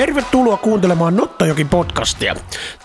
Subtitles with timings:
[0.00, 2.34] Tervetuloa kuuntelemaan Nottajokin podcastia.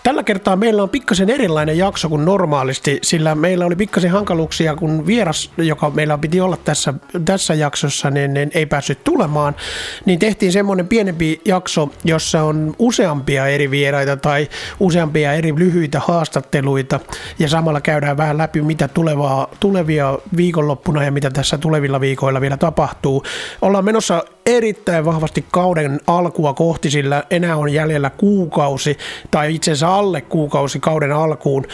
[0.02, 5.06] Tällä kertaa meillä on pikkasen erilainen jakso kuin normaalisti, sillä meillä oli pikkasen hankaluuksia, kun
[5.06, 6.94] vieras, joka meillä piti olla tässä,
[7.24, 9.56] tässä jaksossa, niin, niin ei päässyt tulemaan,
[10.04, 14.48] niin tehtiin semmoinen pienempi jakso, jossa on useampia eri vieraita tai
[14.80, 17.00] useampia eri lyhyitä haastatteluita
[17.38, 22.56] ja samalla käydään vähän läpi, mitä tulevaa, tulevia viikonloppuna ja mitä tässä tulevilla viikoilla vielä
[22.56, 23.24] tapahtuu.
[23.62, 28.98] Ollaan menossa erittäin vahvasti kauden alkua kohti, sillä enää on jäljellä kuukausi
[29.30, 31.64] tai itse asiassa alle kuukausi kauden alkuun.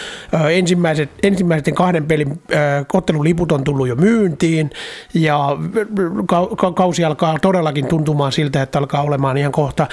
[0.51, 2.43] Ensimmäiset, ensimmäisten kahden pelin
[2.93, 4.71] otteluliput on tullut jo myyntiin
[5.15, 5.57] ja
[6.75, 9.87] kausi alkaa todellakin tuntumaan siltä, että alkaa olemaan ihan kohta.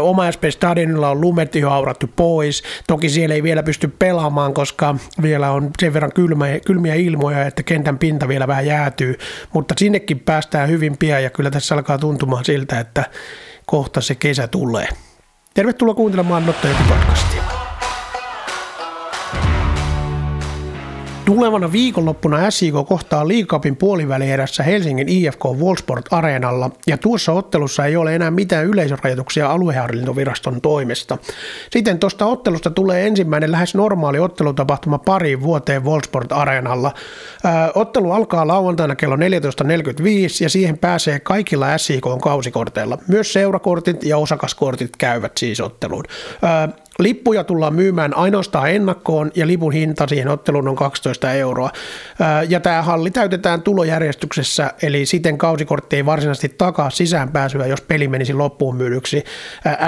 [0.00, 2.62] Oma SP Stadionilla on lumet jo aurattu pois.
[2.86, 7.62] Toki siellä ei vielä pysty pelaamaan, koska vielä on sen verran kylmä, kylmiä ilmoja, että
[7.62, 9.18] kentän pinta vielä vähän jäätyy,
[9.52, 13.04] mutta sinnekin päästään hyvin pian ja kyllä tässä alkaa tuntumaan siltä, että
[13.66, 14.88] kohta se kesä tulee.
[15.54, 17.67] Tervetuloa kuuntelemaan Notta podcastia.
[21.28, 28.14] Tulevana viikonloppuna SIK kohtaa Liikapin puolivälierässä Helsingin IFK Wallsport Areenalla ja tuossa ottelussa ei ole
[28.14, 31.18] enää mitään yleisörajoituksia aluehallintoviraston toimesta.
[31.70, 36.94] Siten tuosta ottelusta tulee ensimmäinen lähes normaali ottelutapahtuma pariin vuoteen Wallsport Areenalla.
[37.74, 39.22] ottelu alkaa lauantaina kello 14.45
[40.40, 42.98] ja siihen pääsee kaikilla SIK kausikorteilla.
[43.08, 46.04] Myös seurakortit ja osakaskortit käyvät siis otteluun.
[47.02, 51.70] Lippuja tullaan myymään ainoastaan ennakkoon ja lipun hinta siihen otteluun on 12 euroa.
[52.48, 58.34] Ja tämä halli täytetään tulojärjestyksessä, eli siten kausikortti ei varsinaisesti takaa sisäänpääsyä, jos peli menisi
[58.34, 59.24] loppuun myydyksi.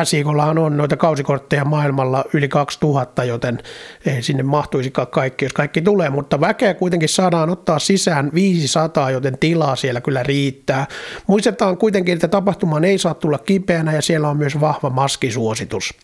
[0.05, 3.59] SIKollahan on noita kausikortteja maailmalla yli 2000, joten
[4.07, 9.39] ei sinne mahtuisikaan kaikki, jos kaikki tulee, mutta väkeä kuitenkin saadaan ottaa sisään 500, joten
[9.39, 10.87] tilaa siellä kyllä riittää.
[11.27, 15.95] Muistetaan kuitenkin, että tapahtumaan ei saa tulla kipeänä ja siellä on myös vahva maskisuositus.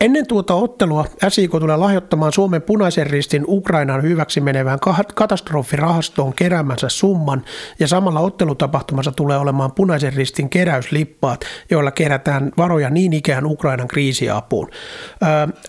[0.00, 4.78] Ennen tuota ottelua SIK tulee lahjoittamaan Suomen punaisen ristin Ukrainan hyväksi menevään
[5.14, 7.44] katastrofirahastoon keräämänsä summan.
[7.78, 14.70] Ja samalla ottelutapahtumassa tulee olemaan punaisen ristin keräyslippaat, joilla kerätään varoja niin ikään Ukrainan kriisiapuun.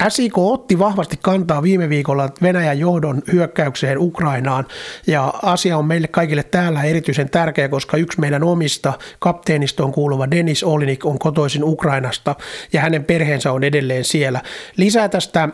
[0.07, 4.65] SIK otti vahvasti kantaa viime viikolla Venäjän johdon hyökkäykseen Ukrainaan.
[5.07, 10.63] Ja asia on meille kaikille täällä erityisen tärkeä, koska yksi meidän omista kapteenistoon kuuluva Denis
[10.63, 12.35] Olinik on kotoisin Ukrainasta.
[12.73, 14.41] Ja hänen perheensä on edelleen siellä.
[14.77, 15.49] Lisää tästä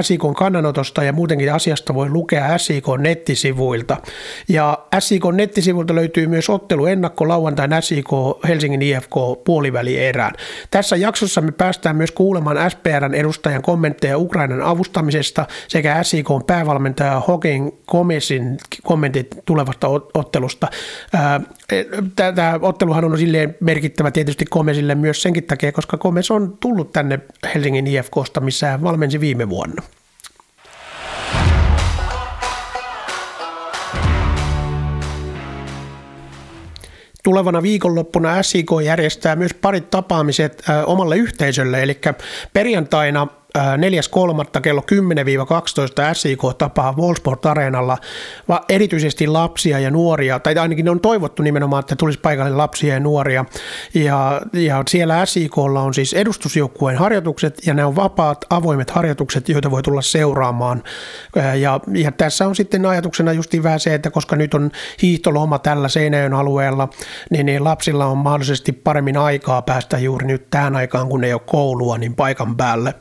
[0.00, 3.96] SIKn kannanotosta ja muutenkin asiasta voi lukea SIKn nettisivuilta.
[4.48, 8.08] Ja SIKn nettisivuilta löytyy myös ottelu ennakko lauantain SIK
[8.48, 10.32] Helsingin IFK puoliväli erään.
[10.70, 17.72] Tässä jaksossa me päästään myös kuulemaan SPRn edustajan kommentteja Ukrainan avustamisesta sekä SIKn päävalmentaja Hokin
[17.86, 20.68] Komesin kommentit tulevasta ottelusta.
[22.16, 27.05] Tämä otteluhan on silleen merkittävä tietysti Komesille myös senkin takia, koska Komes on tullut tänne
[27.54, 29.82] Helsingin IFKsta, missä hän valmensi viime vuonna.
[37.22, 42.00] tulevana viikonloppuna SIK järjestää myös parit tapaamiset omalle yhteisölle, eli
[42.52, 44.60] perjantaina 4.3.
[44.60, 44.82] kello
[46.10, 47.98] 10-12 SIK tapaa Wallsport Areenalla
[48.68, 53.44] erityisesti lapsia ja nuoria, tai ainakin on toivottu nimenomaan, että tulisi paikalle lapsia ja nuoria.
[53.94, 59.70] Ja, ja siellä SIKlla on siis edustusjoukkueen harjoitukset, ja ne on vapaat, avoimet harjoitukset, joita
[59.70, 60.82] voi tulla seuraamaan.
[61.60, 64.70] Ja, ja tässä on sitten ajatuksena justiin vähän se, että koska nyt on
[65.02, 66.88] hiihtoloma tällä Seinäjön alueella,
[67.30, 71.40] niin, niin lapsilla on mahdollisesti paremmin aikaa päästä juuri nyt tähän aikaan, kun ei ole
[71.46, 72.94] koulua, niin paikan päälle.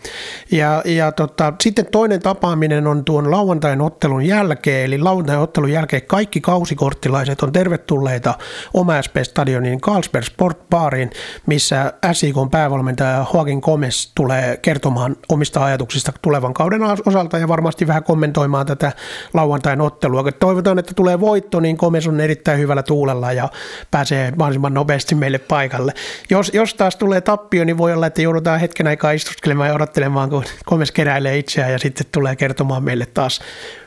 [0.51, 6.01] Ja, ja tota, sitten toinen tapaaminen on tuon lauantain ottelun jälkeen, eli lauantain ottelun jälkeen
[6.07, 8.33] kaikki kausikorttilaiset on tervetulleita
[8.73, 11.09] Oma SP Stadionin Carlsberg Sport Barin,
[11.45, 18.03] missä SIK päävalmentaja Joaquin Gomez tulee kertomaan omista ajatuksista tulevan kauden osalta ja varmasti vähän
[18.03, 18.91] kommentoimaan tätä
[19.33, 20.31] lauantain ottelua.
[20.31, 23.49] Toivotaan, että tulee voitto, niin Gomez on erittäin hyvällä tuulella ja
[23.91, 25.93] pääsee mahdollisimman nopeasti meille paikalle.
[26.29, 30.29] Jos, jos taas tulee tappio, niin voi olla, että joudutaan hetken aikaa istuskelemaan ja odottelemaan,
[30.65, 33.41] Komes keräilee itseään ja sitten tulee kertomaan meille taas,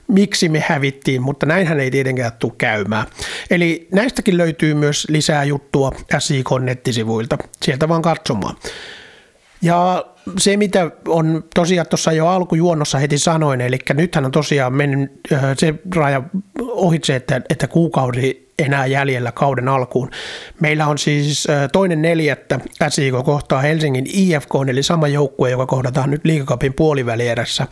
[0.08, 3.06] miksi me hävittiin, mutta näinhän ei tietenkään tule käymään.
[3.50, 8.56] Eli näistäkin löytyy myös lisää juttua SIK nettisivuilta, sieltä vaan katsomaan.
[9.62, 10.04] Ja
[10.38, 15.10] se, mitä on tosiaan tuossa jo alkujuonnossa heti sanoin, eli nythän on tosiaan mennyt
[15.56, 16.22] se raja
[16.60, 20.10] ohitse, että, että kuukausi enää jäljellä kauden alkuun.
[20.60, 26.24] Meillä on siis toinen neljättä SIK kohtaa Helsingin IFK, eli sama joukkue, joka kohdataan nyt
[26.24, 27.66] liikakapin puolivälierässä.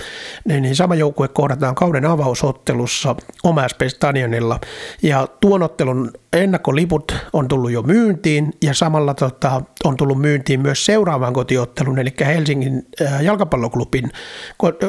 [0.45, 4.61] Niin sama joukkue kohdataan kauden avausottelussa OMSP Stadionilla.
[5.03, 10.87] Ja tuon ottelun ennakkoliput on tullut jo myyntiin ja samalla tota, on tullut myyntiin myös
[10.87, 12.87] seuraavan kotiottelun, eli Helsingin
[13.23, 14.11] jalkapalloklubin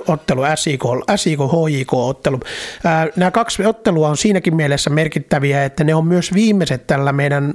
[0.07, 0.83] ottelu SIK,
[1.15, 2.39] SIK HJK-ottelu.
[3.15, 7.53] Nämä kaksi ottelua on siinäkin mielessä merkittäviä, että ne on myös viimeiset tällä meidän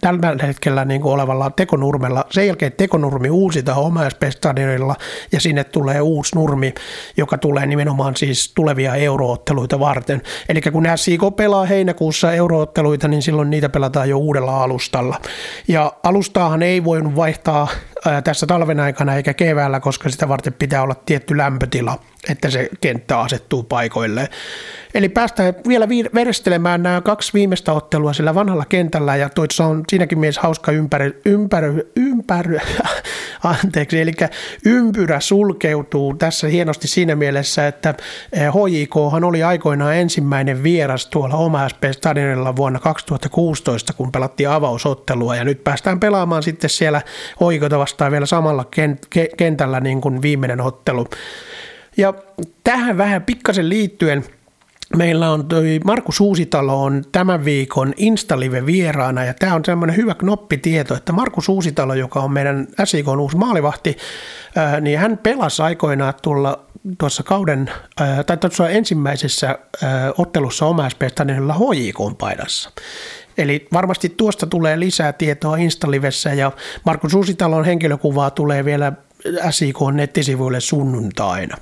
[0.00, 2.24] tällä hetkellä niin kuin olevalla tekonurmella.
[2.30, 4.96] Sen jälkeen tekonurmi uusita omaispe-stadionilla
[5.32, 6.74] ja sinne tulee uusi nurmi,
[7.16, 10.22] joka tulee nimenomaan siis tulevia eurootteluita varten.
[10.48, 15.20] Eli kun SIK pelaa heinäkuussa eurootteluita, niin silloin niitä pelataan jo uudella alustalla.
[15.68, 17.68] Ja alustaahan ei voi vaihtaa
[18.24, 23.20] tässä talven aikana eikä keväällä, koska sitä varten pitää olla tietty lämpötila, että se kenttä
[23.20, 24.28] asettuu paikoilleen.
[24.94, 30.18] Eli päästään vielä veristelemään nämä kaksi viimeistä ottelua sillä vanhalla kentällä ja toissa on siinäkin
[30.18, 32.58] mielessä hauska ympäri, ympäri, ympäri
[33.64, 34.12] anteeksi, eli
[34.64, 37.94] ympyrä sulkeutuu tässä hienosti siinä mielessä, että
[38.32, 45.36] HJK eh, oli aikoinaan ensimmäinen vieras tuolla oma SP Stadionilla vuonna 2016, kun pelattiin avausottelua
[45.36, 47.02] ja nyt päästään pelaamaan sitten siellä
[47.40, 48.66] HJK vastaan vielä samalla
[49.36, 51.06] kentällä niin kuin viimeinen ottelu.
[51.96, 52.14] Ja
[52.64, 54.24] tähän vähän pikkasen liittyen–
[54.96, 60.14] Meillä on toi Markus Uusitalo on tämän viikon Instalive vieraana ja tämä on semmoinen hyvä
[60.14, 63.96] knoppitieto, että Markus Uusitalo, joka on meidän SIK uusi maalivahti,
[64.80, 66.60] niin hän pelasi aikoinaan tuolla
[66.98, 67.70] tuossa kauden,
[68.26, 69.58] tai tuossa ensimmäisessä
[70.18, 72.70] ottelussa omaispeesta niin HJK paidassa.
[73.38, 76.52] Eli varmasti tuosta tulee lisää tietoa Instalivessä ja
[76.84, 78.92] Markus Uusitalon henkilökuvaa tulee vielä
[79.50, 81.56] SIK nettisivuille sunnuntaina.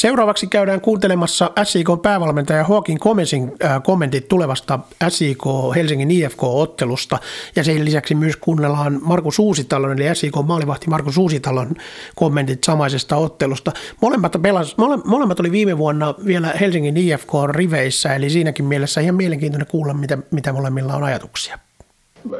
[0.00, 5.42] Seuraavaksi käydään kuuntelemassa SIK päävalmentaja Joakin Komesin äh, kommentit tulevasta SIK
[5.74, 7.18] Helsingin IFK-ottelusta
[7.56, 11.74] ja sen lisäksi myös kuunnellaan Markus Uusitalon eli SIK maalivahti Markus Uusitalon
[12.14, 13.72] kommentit samaisesta ottelusta.
[14.02, 19.68] Molemmat, pelas, mole, molemmat oli viime vuonna vielä Helsingin IFK-riveissä eli siinäkin mielessä ihan mielenkiintoinen
[19.68, 21.58] kuulla mitä, mitä molemmilla on ajatuksia.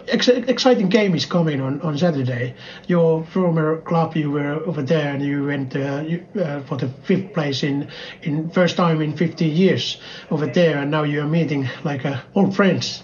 [0.09, 2.55] Exciting game is coming on, on Saturday.
[2.87, 6.89] Your former club, you were over there and you went uh, you, uh, for the
[7.05, 7.89] fifth place in,
[8.23, 9.99] in first time in 50 years
[10.31, 13.03] over there, and now you are meeting like uh, old friends.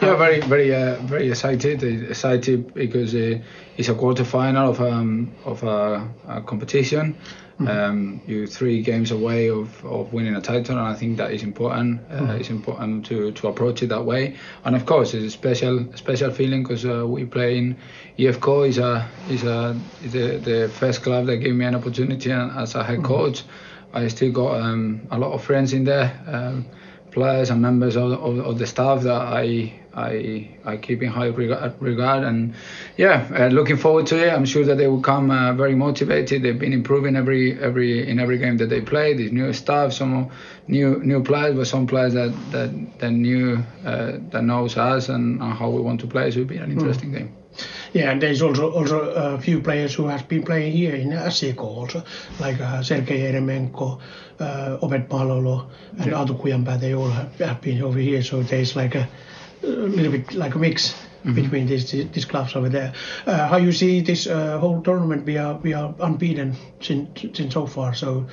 [0.00, 1.82] Yeah, very, very, uh, very excited.
[1.84, 3.38] Excited because uh,
[3.76, 7.16] it's a quarter final of um, of a, a competition.
[7.60, 7.68] Mm-hmm.
[7.68, 11.42] Um, you're three games away of, of winning a title, and I think that is
[11.42, 12.00] important.
[12.10, 12.30] Uh, mm-hmm.
[12.32, 14.36] It's important to, to approach it that way.
[14.64, 17.76] And of course, it's a special special feeling because uh, we play in
[18.18, 22.30] IFCO is a is a is the, the first club that gave me an opportunity
[22.32, 23.06] as a head mm-hmm.
[23.06, 23.44] coach.
[23.92, 26.66] I still got um, a lot of friends in there, um,
[27.10, 31.26] players and members of, of, of the staff that I I I keep in high
[31.26, 32.54] regard, and
[32.96, 34.32] yeah, uh, looking forward to it.
[34.32, 36.42] I'm sure that they will come uh, very motivated.
[36.42, 39.14] They've been improving every every in every game that they play.
[39.14, 40.30] These new staff, some
[40.66, 45.40] new new players, but some players that that that new uh, that knows us and,
[45.42, 46.30] and, how we want to play.
[46.30, 46.78] So it'll be an hmm.
[46.78, 47.18] interesting mm.
[47.18, 47.36] game.
[47.92, 51.62] Yeah, and there's also also a few players who have been playing here in SEK
[51.62, 52.02] also,
[52.40, 54.00] like uh, Sergei Eremenko,
[54.40, 55.68] uh, Obed Malolo,
[55.98, 56.24] and yeah.
[56.24, 56.80] Atu Kujanpää.
[56.80, 59.06] They all have, have been over here, so there's like a
[59.62, 60.94] a little bit like a mix
[61.24, 61.34] mm-hmm.
[61.34, 62.92] between these these clubs over there.
[63.26, 65.24] Uh, how you see this uh, whole tournament?
[65.24, 67.94] We are we are unbeaten since, since so far.
[67.94, 68.26] So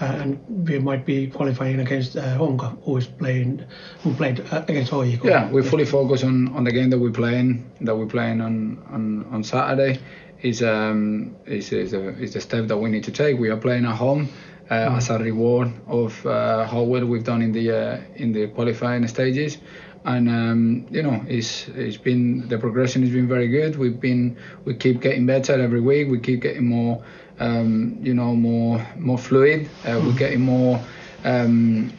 [0.00, 3.64] uh, and we might be qualifying against uh, Honka, who is playing
[4.02, 5.24] who played uh, against Hoiko.
[5.24, 8.82] Yeah, we fully focus on, on the game that we're playing that we're playing on
[8.90, 10.00] on, on Saturday.
[10.42, 13.38] Is um is is a, is a step that we need to take.
[13.38, 14.28] We are playing at home.
[14.68, 14.96] Uh, mm.
[14.96, 19.06] as a reward of uh, how well we've done in the uh, in the qualifying
[19.06, 19.58] stages
[20.06, 24.36] and um, you know it's it's been the progression has been very good we've been
[24.64, 27.00] we keep getting better every week we keep getting more
[27.38, 30.04] um, you know more more fluid uh, mm.
[30.04, 30.80] we're getting more
[31.24, 31.92] um,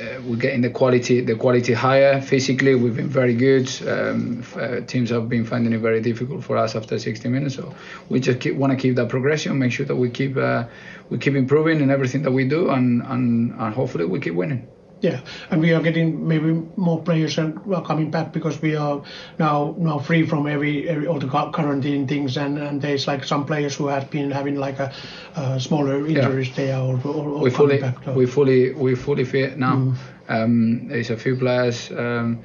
[0.00, 2.20] uh, we're getting the quality the quality higher.
[2.20, 3.70] Physically we've been very good.
[3.86, 7.54] Um, uh, teams have been finding it very difficult for us after 60 minutes.
[7.54, 7.74] So
[8.08, 10.64] we just want to keep that progression make sure that we keep uh,
[11.10, 14.66] we keep improving in everything that we do and, and, and hopefully we keep winning
[15.00, 15.20] yeah,
[15.50, 19.02] and we are getting maybe more players and coming back because we are
[19.38, 23.44] now now free from every, every all the quarantine things, and, and there's like some
[23.44, 24.92] players who have been having like a,
[25.36, 26.48] a smaller injuries.
[26.48, 26.54] Yeah.
[26.54, 28.12] They are all, all, all we fully back, so.
[28.12, 29.76] we fully we fully fit now.
[29.76, 29.96] Mm.
[30.28, 31.90] Um, there's a few players.
[31.90, 32.42] Um,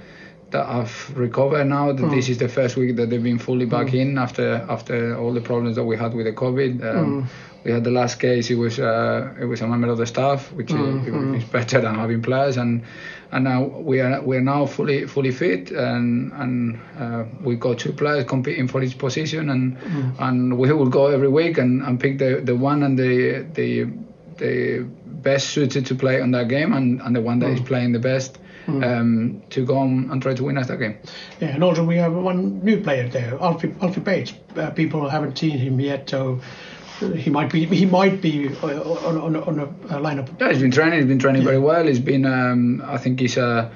[0.51, 1.91] that have recovered now.
[1.91, 2.15] That mm.
[2.15, 4.01] this is the first week that they've been fully back mm.
[4.01, 6.82] in after after all the problems that we had with the COVID.
[6.84, 7.27] Um, mm.
[7.63, 8.50] We had the last case.
[8.50, 11.36] It was uh, it was a member of the staff, which mm-hmm.
[11.36, 12.84] is better than having players, and
[13.32, 17.80] and now we are we are now fully fully fit, and and uh, we got
[17.80, 20.16] two players competing for each position, and mm.
[20.20, 23.88] and we will go every week and, and pick the, the one and the the
[24.38, 27.56] the best suited to play on that game, and, and the one that mm.
[27.56, 28.84] is playing the best mm.
[28.84, 30.98] um, to go on and try to win us that game.
[31.39, 34.34] Yeah, and also we have one new player there, Alfie, Alfie Page.
[34.56, 36.39] Uh, people haven't seen him yet, so
[37.00, 40.39] he might be he might be uh, on, on, on a lineup.
[40.39, 41.00] Yeah, he's been training.
[41.00, 41.48] He's been training yeah.
[41.48, 41.86] very well.
[41.86, 42.25] He's been.
[42.25, 43.38] Um, I think he's.
[43.38, 43.70] Uh,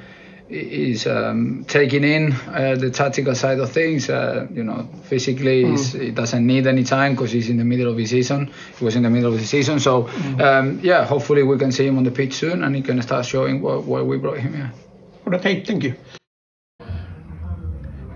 [0.50, 4.10] is um, taking in uh, the tactical side of things.
[4.10, 6.02] Uh, you know, physically, mm.
[6.02, 8.52] he doesn't need any time because he's in the middle of his season.
[8.78, 10.42] He was in the middle of the season, so mm.
[10.42, 13.26] um, yeah, hopefully we can see him on the pitch soon and he can start
[13.26, 14.54] showing what, what we brought him.
[14.54, 15.34] Yeah.
[15.34, 15.96] Okay, thank you.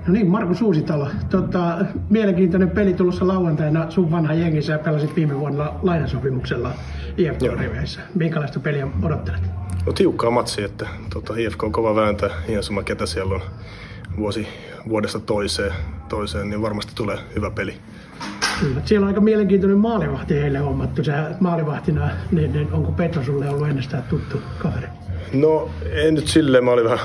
[0.08, 1.08] No niin, Markus Uusitalo.
[1.30, 1.78] Tota,
[2.10, 6.72] mielenkiintoinen peli tulossa lauantaina sun vanha jengissä ja pelasit viime vuonna lainasopimuksella
[7.18, 8.00] IFK-riveissä.
[8.16, 9.42] Minkälaista peliä odottelet?
[9.86, 13.42] No tiukkaa matsi, että tota, IFK on kova vääntää, ihan sama ketä siellä on
[14.18, 14.48] vuosi
[14.90, 15.72] vuodesta toiseen,
[16.10, 17.74] toiseen niin varmasti tulee hyvä peli.
[18.60, 18.82] Kyllä.
[18.86, 21.04] Siellä on aika mielenkiintoinen maalivahti heille hommattu.
[21.04, 24.88] Se maalivahtina, niin, niin onko Petro sulle ollut ennestään tuttu kaveri?
[25.34, 27.00] No en nyt silleen, mä olin vähän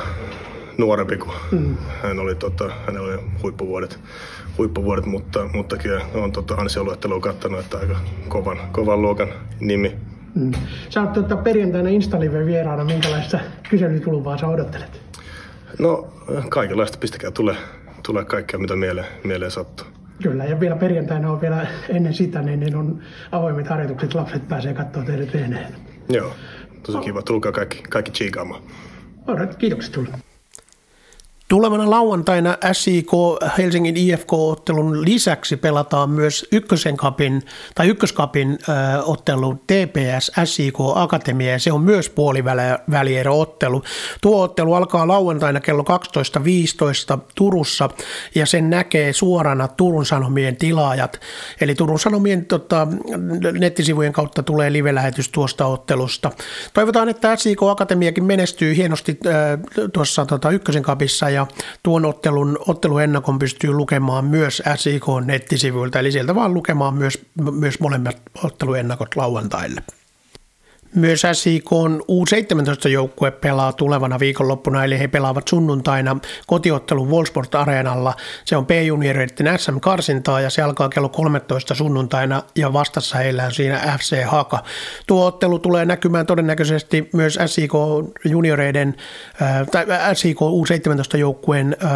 [0.78, 1.76] nuorempi kuin mm.
[2.02, 4.00] hän oli, tota, hänellä oli huippuvuodet,
[4.58, 7.96] huippuvuodet mutta, mutta kyllä on tota, ansioluettelua katsonut, että aika
[8.28, 9.28] kovan, kovan luokan
[9.60, 9.96] nimi.
[10.34, 10.52] Mm.
[10.88, 13.38] Sä oot tota, perjantaina Instalive vieraana, minkälaista
[13.70, 15.00] kyselytulvaa sä odottelet?
[15.78, 16.08] No
[16.48, 17.56] kaikenlaista, pistäkää tulee,
[18.02, 19.86] tulee kaikkea mitä mieleen, mieleen sattuu.
[20.22, 23.02] Kyllä, ja vielä perjantaina on vielä ennen sitä, niin, niin on
[23.32, 25.66] avoimet harjoitukset, lapset pääsee katsoa teille treenejä.
[26.08, 26.32] Joo,
[26.82, 27.22] tosi kiva.
[27.22, 28.62] Tulkaa kaikki, kaikki chiikaamaan.
[29.26, 30.08] Alright, kiitokset sulle.
[31.52, 33.10] Tulevana lauantaina SIK
[33.58, 37.42] Helsingin IFK-ottelun lisäksi pelataan myös ykkösen kapin,
[37.74, 43.82] tai ykköskapin äh, ottelu TPS SIK Akatemia ja se on myös puolivälierä-ottelu.
[44.20, 45.84] Tuo ottelu alkaa lauantaina kello
[47.16, 47.90] 12.15 Turussa
[48.34, 51.20] ja sen näkee suorana Turun Sanomien tilaajat.
[51.60, 52.88] Eli Turun Sanomien tota,
[53.58, 56.30] nettisivujen kautta tulee live-lähetys tuosta ottelusta.
[56.74, 59.34] Toivotaan, että SIK Akatemiakin menestyy hienosti äh,
[59.92, 66.54] tuossa tota, ykkösen kapissa ja tuon ottelun, otteluennakon pystyy lukemaan myös SIK-nettisivuilta, eli sieltä vaan
[66.54, 69.82] lukemaan myös, myös molemmat otteluennakot lauantaille.
[70.94, 78.14] Myös SIK on U17-joukkue pelaa tulevana viikonloppuna, eli he pelaavat sunnuntaina kotiottelun Wolfsport Areenalla.
[78.44, 83.98] Se on P-junioreiden SM-karsintaa ja se alkaa kello 13 sunnuntaina ja vastassa heillä on siinä
[83.98, 84.58] FC Haka.
[85.06, 87.72] Tuo ottelu tulee näkymään todennäköisesti myös SIK
[88.24, 88.94] junioreiden
[89.70, 91.90] tai SIK U17-joukkueen äh,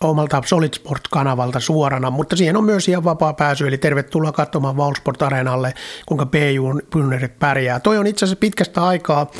[0.00, 5.22] omalta Solid Sport-kanavalta suorana, mutta siihen on myös ihan vapaa pääsy, eli tervetuloa katsomaan Wolfsport
[5.22, 5.74] Areenalle,
[6.06, 7.80] kuinka P-juniorit pärjää.
[7.80, 9.30] Toi on itse asiassa pitkästä aikaa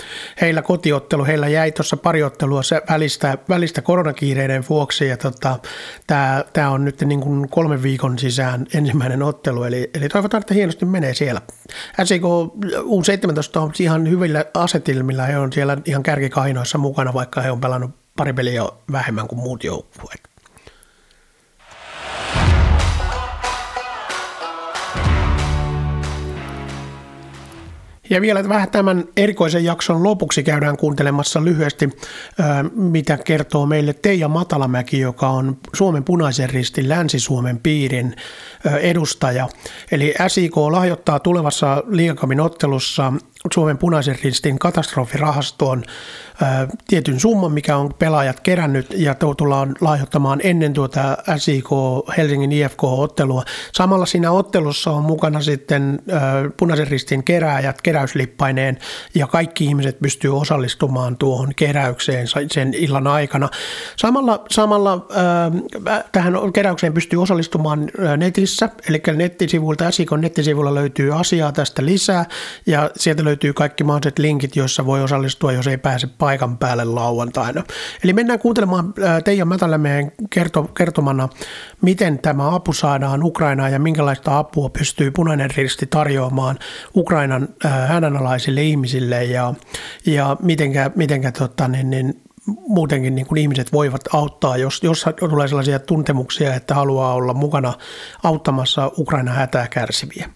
[0.41, 5.59] heillä kotiottelu, heillä jäi tuossa pari ottelua se välistä, välistä koronakiireiden vuoksi ja tota,
[6.53, 10.85] tämä on nyt niin kuin kolmen viikon sisään ensimmäinen ottelu, eli, eli toivotaan, että hienosti
[10.85, 11.41] menee siellä.
[12.05, 17.61] SIK U17 on ihan hyvillä asetilmilla, he on siellä ihan kärkikainoissa mukana, vaikka he on
[17.61, 20.30] pelannut pari peliä vähemmän kuin muut joukkueet.
[28.11, 31.91] Ja vielä vähän tämän erikoisen jakson lopuksi käydään kuuntelemassa lyhyesti,
[32.75, 38.17] mitä kertoo meille Teija Matalamäki, joka on Suomen punaisen ristin Länsi-Suomen piirin
[38.81, 39.49] edustaja.
[39.93, 43.13] Eli SIK lahjoittaa tulevassa liikakamin ottelussa
[43.53, 45.85] Suomen punaisen ristin katastrofirahastoon
[46.89, 51.69] tietyn summan, mikä on pelaajat kerännyt ja tullaan lahjoittamaan ennen tuota SIK
[52.17, 53.43] Helsingin IFK-ottelua.
[53.73, 56.03] Samalla siinä ottelussa on mukana sitten
[56.57, 58.79] punaisen ristin kerääjät keräyslippaineen
[59.15, 63.49] ja kaikki ihmiset pystyy osallistumaan tuohon keräykseen sen illan aikana.
[63.97, 65.07] Samalla, samalla
[66.13, 72.25] tähän keräykseen pystyy osallistumaan netissä, eli nettisivuilta, SIK nettisivuilla löytyy asiaa tästä lisää
[72.67, 77.63] ja sieltä löytyy kaikki mahdolliset linkit, joissa voi osallistua, jos ei pääse paikan päälle lauantaina.
[78.05, 78.95] Eli mennään kuuntelemaan
[79.25, 81.29] Teija Mätälämeen kerto, kertomana,
[81.83, 86.59] miten tämä apu saadaan Ukrainaan ja minkälaista apua pystyy Punainen Risti tarjoamaan
[86.97, 87.49] Ukrainan
[87.87, 89.55] hädänalaisille ihmisille ja,
[90.07, 92.23] ja mitenkä, mitenkä tota, niin, niin,
[92.69, 97.73] muutenkin niin kuin ihmiset voivat auttaa, jos, jos tulee sellaisia tuntemuksia, että haluaa olla mukana
[98.23, 100.31] auttamassa Ukraina hätää kärsiviä.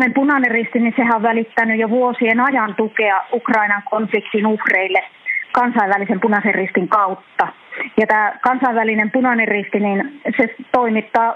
[0.00, 5.04] Suomen punainen risti, niin sehän on välittänyt jo vuosien ajan tukea Ukrainan konfliktin uhreille.
[5.52, 7.48] kansainvälisen punaisen ristin kautta.
[7.96, 11.34] Ja tämä kansainvälinen punainen risti, niin se toimittaa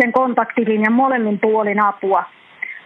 [0.00, 2.24] sen kontaktilinjan molemmin puolin apua,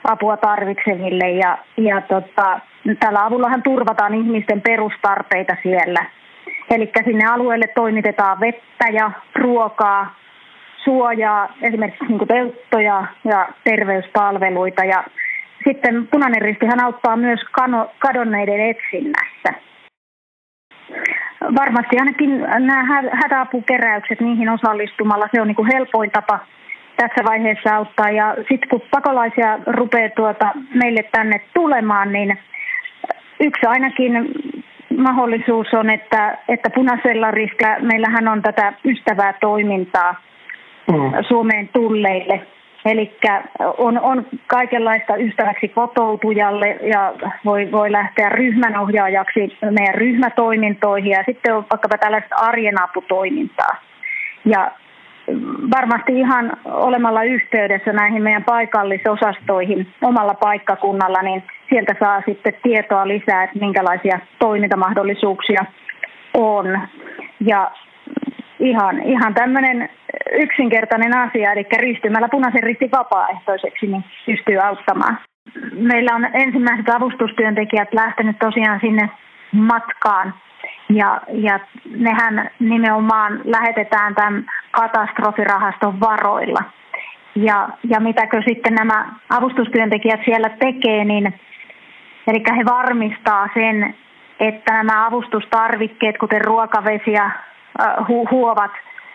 [0.05, 1.31] apua tarvitseville.
[1.31, 2.61] Ja, ja tota,
[3.01, 6.07] tällä avullahan turvataan ihmisten perustarpeita siellä.
[6.71, 10.15] Eli sinne alueelle toimitetaan vettä ja ruokaa,
[10.85, 14.85] suojaa, esimerkiksi niin telttoja ja terveyspalveluita.
[14.85, 15.05] Ja
[15.65, 17.41] sitten punainen ristihän auttaa myös
[17.99, 19.71] kadonneiden etsinnässä.
[21.61, 26.39] Varmasti ainakin nämä hätäapukeräykset niihin osallistumalla, se on niin kuin helpoin tapa
[26.97, 28.11] tässä vaiheessa auttaa.
[28.11, 32.39] Ja sitten kun pakolaisia rupeaa tuota meille tänne tulemaan, niin
[33.41, 34.13] yksi ainakin
[34.99, 40.15] mahdollisuus on, että, että punaisella riskillä meillähän on tätä ystävää toimintaa
[40.89, 41.25] mm.
[41.29, 42.47] Suomeen tulleille.
[42.85, 43.17] Eli
[43.79, 51.65] on, on kaikenlaista ystäväksi kotoutujalle ja voi, voi lähteä ryhmänohjaajaksi meidän ryhmätoimintoihin ja sitten on
[51.71, 53.77] vaikkapa tällaista arjen aputoimintaa.
[54.45, 54.71] Ja
[55.71, 63.45] varmasti ihan olemalla yhteydessä näihin meidän paikallisosastoihin omalla paikkakunnalla, niin sieltä saa sitten tietoa lisää,
[63.45, 65.65] että minkälaisia toimintamahdollisuuksia
[66.35, 66.81] on.
[67.41, 67.71] Ja
[68.61, 69.89] ihan, ihan tämmöinen
[70.33, 75.19] yksinkertainen asia, eli ristymällä punaisen ristin vapaaehtoiseksi, niin pystyy auttamaan.
[75.73, 79.11] Meillä on ensimmäiset avustustyöntekijät lähtenyt tosiaan sinne
[79.53, 80.35] matkaan
[80.89, 81.61] ja, ja
[81.97, 86.63] nehän nimenomaan lähetetään tämän katastrofirahaston varoilla.
[87.35, 91.35] Ja, ja mitäkö sitten nämä avustustyöntekijät siellä tekee, niin
[92.27, 93.95] eli he varmistaa sen,
[94.41, 97.31] että nämä avustustarvikkeet, kuten ruokavesi ja
[97.81, 98.71] hu- huovat,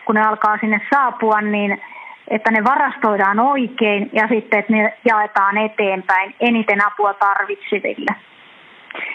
[0.06, 1.82] kun ne alkaa sinne saapua, niin
[2.28, 8.16] että ne varastoidaan oikein ja sitten, että ne jaetaan eteenpäin eniten apua tarvitseville.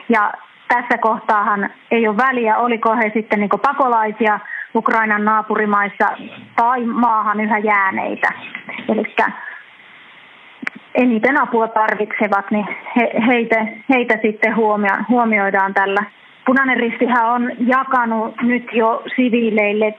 [0.09, 0.33] Ja
[0.67, 4.39] tässä kohtaahan ei ole väliä, oliko he sitten niin pakolaisia
[4.75, 6.07] Ukrainan naapurimaissa
[6.55, 8.29] tai maahan yhä jääneitä.
[8.89, 9.15] Eli
[10.95, 16.03] eniten apua tarvitsevat, niin he, heitä, heitä sitten huomio, huomioidaan tällä.
[16.45, 19.93] Punainen ristihän on jakanut nyt jo siviileille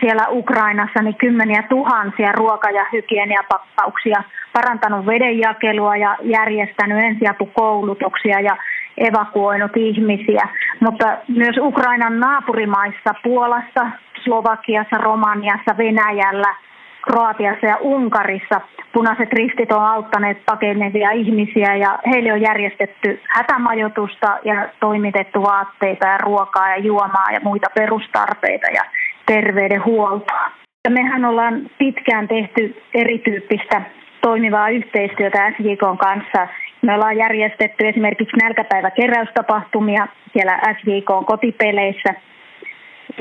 [0.00, 4.22] siellä Ukrainassa niin kymmeniä tuhansia ruoka- ja hygieniapakkauksia,
[4.52, 8.56] parantanut vedenjakelua ja järjestänyt ensiapukoulutuksia ja
[8.96, 10.48] evakuoinut ihmisiä.
[10.80, 13.86] Mutta myös Ukrainan naapurimaissa, Puolassa,
[14.24, 16.54] Slovakiassa, Romaniassa, Venäjällä,
[17.02, 18.60] Kroatiassa ja Unkarissa
[18.92, 26.18] punaiset ristit on auttaneet pakenevia ihmisiä ja heille on järjestetty hätämajoitusta ja toimitettu vaatteita ja
[26.18, 28.82] ruokaa ja juomaa ja muita perustarpeita ja
[29.26, 30.50] terveydenhuoltoa.
[30.88, 33.82] Mehän ollaan pitkään tehty erityyppistä
[34.20, 36.48] toimivaa yhteistyötä SJK kanssa.
[36.82, 42.14] Me ollaan järjestetty esimerkiksi nälkäpäiväkeräystapahtumia siellä SJK kotipeleissä,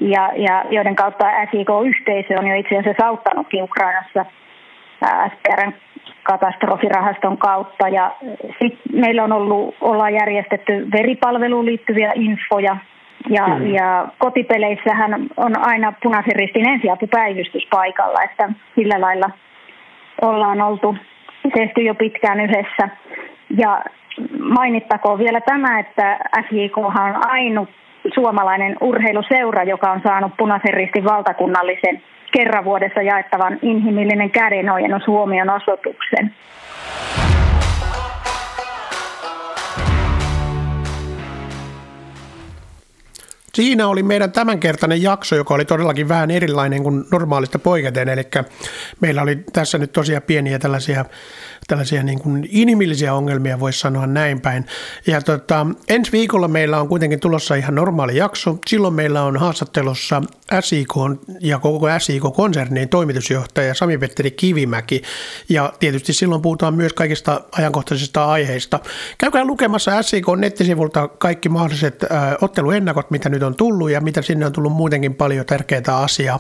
[0.02, 4.26] ja, ja joiden kautta SJK-yhteisö on jo itse asiassa auttanutkin Ukrainassa
[5.28, 5.74] SPRn
[6.24, 7.90] katastrofirahaston kautta.
[7.90, 8.16] Ja
[8.62, 12.78] sit meillä on ollut, ollaan järjestetty veripalveluun liittyviä infoja
[13.30, 13.74] ja, mm.
[13.74, 19.30] ja kotipeleissähän on aina punaisen ristin ensiapupäivystys paikalla, että sillä lailla
[20.22, 20.96] ollaan oltu
[21.54, 22.90] tehty jo pitkään yhdessä.
[23.58, 23.82] Ja
[24.40, 27.70] mainittakoon vielä tämä, että SJK on ainut
[28.14, 36.34] suomalainen urheiluseura, joka on saanut punaisen ristin valtakunnallisen kerran vuodessa jaettavan inhimillinen kädenojennus huomion osoituksen.
[43.56, 48.10] Siinä oli meidän tämänkertainen jakso, joka oli todellakin vähän erilainen kuin normaalista poiketen.
[48.10, 48.24] Eli
[49.02, 51.06] meillä oli tässä nyt tosiaan pieniä tällaisia
[51.68, 54.66] tällaisia niin kuin inhimillisiä ongelmia, voisi sanoa näin päin.
[55.08, 58.58] Ja tota, ensi viikolla meillä on kuitenkin tulossa ihan normaali jakso.
[58.68, 60.22] Silloin meillä on haastattelussa
[60.60, 60.94] SIK
[61.40, 65.02] ja koko SIK-konsernin toimitusjohtaja Sami-Petteri Kivimäki.
[65.50, 68.80] Ja tietysti silloin puhutaan myös kaikista ajankohtaisista aiheista.
[69.18, 72.10] Käykää lukemassa SIK-nettisivulta kaikki mahdolliset äh,
[72.42, 76.40] otteluennakot, mitä nyt on tullut ja mitä sinne on tullut muutenkin paljon tärkeää asiaa.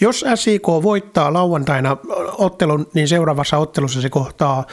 [0.00, 1.96] Jos SIK voittaa lauantaina
[2.38, 4.66] ottelun, niin seuraavassa ottelussa se kohtaa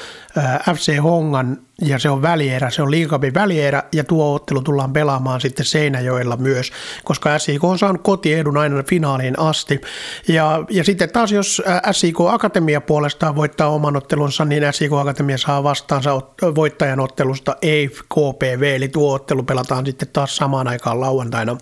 [0.76, 5.42] FC Hongan ja se on välierä, se on liikapin välierä ja tuo ottelu tullaan pelaamaan
[5.42, 6.72] sitten Seinäjoella myös,
[7.04, 9.82] koska SIK on saanut kotiedun aina finaaliin asti.
[10.28, 11.62] Ja, ja sitten taas jos
[11.92, 16.22] SIK Akatemia puolestaan voittaa oman ottelunsa, niin SIK Akatemia saa vastaansa
[16.56, 21.58] voittajan ottelusta EIF KPV, eli tuo ottelu pelataan sitten taas samaan aikaan lauantaina.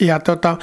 [0.00, 0.56] Ja tota,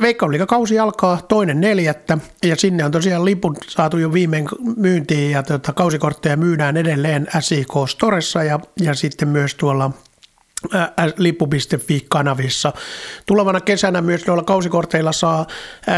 [0.00, 5.72] Veikkausliikakausi alkaa toinen neljättä ja sinne on tosiaan liput saatu jo viimein myyntiin ja tota,
[5.72, 9.90] kausikortteja myydään edelleen SIK Storessa ja, ja sitten myös tuolla
[11.16, 12.72] lippu.fi-kanavissa.
[13.26, 15.46] Tulevana kesänä myös noilla kausikorteilla saa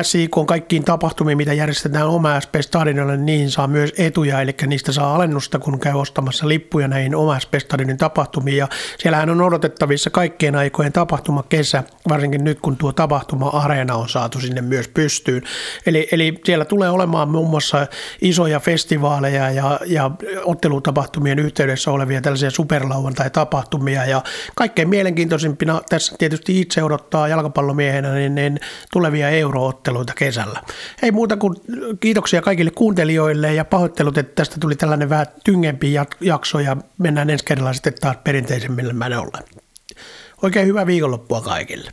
[0.03, 5.15] SIK kaikkiin tapahtumiin, mitä järjestetään oma SP Stadionille, niin saa myös etuja, eli niistä saa
[5.15, 8.57] alennusta, kun käy ostamassa lippuja näihin oma SP Stadionin tapahtumiin.
[8.57, 8.69] Ja
[8.99, 14.61] siellähän on odotettavissa kaikkien aikojen tapahtuma kesä, varsinkin nyt kun tuo tapahtuma-areena on saatu sinne
[14.61, 15.43] myös pystyyn.
[15.87, 17.87] Eli, eli siellä tulee olemaan muun muassa
[18.21, 20.11] isoja festivaaleja ja, ja
[20.45, 24.23] ottelutapahtumien yhteydessä olevia tällaisia superlauantai-tapahtumia ja
[24.55, 28.61] kaikkein mielenkiintoisimpina tässä tietysti itse odottaa jalkapallomiehenä niin, niin
[28.93, 30.63] tulevia eurootteluita kesällä.
[31.03, 31.57] Ei muuta kuin
[32.01, 37.45] kiitoksia kaikille kuuntelijoille ja pahoittelut, että tästä tuli tällainen vähän tyngempi jakso ja mennään ensi
[37.45, 39.45] kerralla sitten taas perinteisemmille ollen.
[40.43, 41.91] Oikein hyvää viikonloppua kaikille.